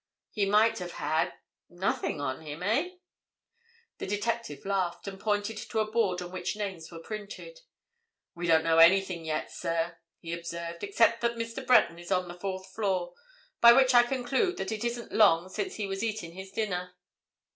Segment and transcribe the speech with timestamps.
[0.31, 2.95] He might have had—nothing on him, eh?"
[3.99, 7.59] The detective laughed, and pointed to a board on which names were printed.
[8.33, 11.63] "We don't know anything yet, sir," he observed, "except that Mr.
[11.63, 13.13] Breton is on the fourth floor.
[13.59, 16.95] By which I conclude that it isn't long since he was eating his dinner."